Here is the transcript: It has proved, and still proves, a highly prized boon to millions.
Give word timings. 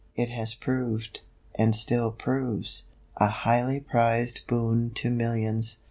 It 0.15 0.29
has 0.29 0.55
proved, 0.55 1.19
and 1.53 1.75
still 1.75 2.11
proves, 2.11 2.85
a 3.17 3.27
highly 3.27 3.79
prized 3.79 4.47
boon 4.47 4.89
to 4.95 5.11
millions. 5.11 5.77